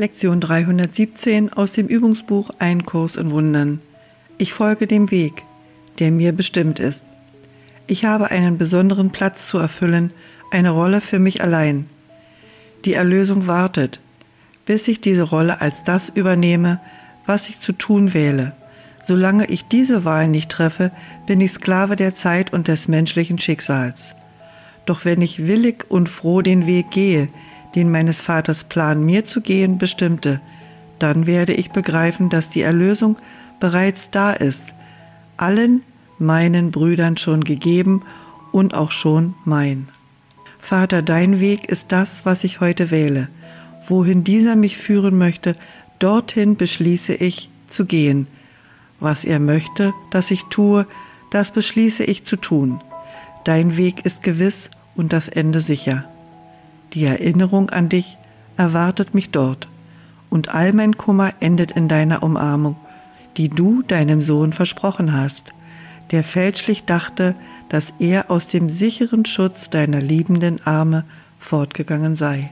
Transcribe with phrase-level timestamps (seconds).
[0.00, 3.82] Lektion 317 aus dem Übungsbuch Ein Kurs in Wundern.
[4.38, 5.42] Ich folge dem Weg,
[5.98, 7.02] der mir bestimmt ist.
[7.86, 10.10] Ich habe einen besonderen Platz zu erfüllen,
[10.50, 11.84] eine Rolle für mich allein.
[12.86, 14.00] Die Erlösung wartet,
[14.64, 16.80] bis ich diese Rolle als das übernehme,
[17.26, 18.54] was ich zu tun wähle.
[19.06, 20.92] Solange ich diese Wahl nicht treffe,
[21.26, 24.14] bin ich Sklave der Zeit und des menschlichen Schicksals.
[24.86, 27.28] Doch wenn ich willig und froh den Weg gehe,
[27.74, 30.40] den meines Vaters Plan mir zu gehen bestimmte,
[30.98, 33.16] dann werde ich begreifen, dass die Erlösung
[33.58, 34.64] bereits da ist,
[35.36, 35.82] allen
[36.18, 38.02] meinen Brüdern schon gegeben
[38.52, 39.88] und auch schon mein.
[40.58, 43.28] Vater, dein Weg ist das, was ich heute wähle.
[43.88, 45.56] Wohin dieser mich führen möchte,
[45.98, 48.26] dorthin beschließe ich zu gehen.
[49.00, 50.86] Was er möchte, dass ich tue,
[51.30, 52.82] das beschließe ich zu tun.
[53.44, 56.09] Dein Weg ist gewiss und das Ende sicher.
[56.92, 58.18] Die Erinnerung an dich
[58.56, 59.68] erwartet mich dort,
[60.28, 62.76] und all mein Kummer endet in deiner Umarmung,
[63.36, 65.52] die du deinem Sohn versprochen hast,
[66.10, 67.34] der fälschlich dachte,
[67.68, 71.04] dass er aus dem sicheren Schutz deiner liebenden Arme
[71.38, 72.50] fortgegangen sei.